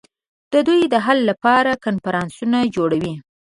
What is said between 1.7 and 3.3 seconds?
کنفرانسونه جوړوي